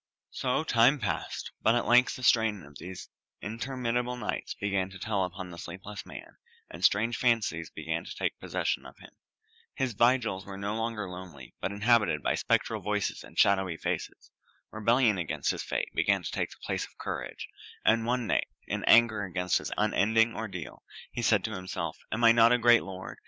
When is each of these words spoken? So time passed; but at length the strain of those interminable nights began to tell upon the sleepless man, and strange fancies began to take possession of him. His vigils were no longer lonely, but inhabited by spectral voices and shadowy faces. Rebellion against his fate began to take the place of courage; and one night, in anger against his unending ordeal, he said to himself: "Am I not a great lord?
So 0.31 0.63
time 0.63 0.97
passed; 0.99 1.51
but 1.61 1.75
at 1.75 1.85
length 1.85 2.15
the 2.15 2.23
strain 2.23 2.63
of 2.63 2.75
those 2.79 3.07
interminable 3.39 4.17
nights 4.17 4.55
began 4.55 4.89
to 4.89 4.97
tell 4.97 5.23
upon 5.25 5.51
the 5.51 5.59
sleepless 5.59 6.07
man, 6.07 6.37
and 6.71 6.83
strange 6.83 7.17
fancies 7.17 7.69
began 7.69 8.03
to 8.05 8.15
take 8.15 8.39
possession 8.39 8.87
of 8.87 8.97
him. 8.97 9.11
His 9.75 9.93
vigils 9.93 10.43
were 10.43 10.57
no 10.57 10.75
longer 10.75 11.07
lonely, 11.07 11.53
but 11.61 11.71
inhabited 11.71 12.23
by 12.23 12.33
spectral 12.33 12.81
voices 12.81 13.23
and 13.23 13.37
shadowy 13.37 13.77
faces. 13.77 14.31
Rebellion 14.71 15.19
against 15.19 15.51
his 15.51 15.61
fate 15.61 15.89
began 15.93 16.23
to 16.23 16.31
take 16.31 16.49
the 16.49 16.57
place 16.65 16.83
of 16.87 16.97
courage; 16.97 17.47
and 17.85 18.03
one 18.03 18.25
night, 18.25 18.47
in 18.65 18.83
anger 18.85 19.23
against 19.23 19.59
his 19.59 19.71
unending 19.77 20.35
ordeal, 20.35 20.83
he 21.11 21.21
said 21.21 21.43
to 21.43 21.51
himself: 21.53 21.99
"Am 22.11 22.23
I 22.23 22.31
not 22.31 22.51
a 22.51 22.57
great 22.57 22.81
lord? 22.81 23.19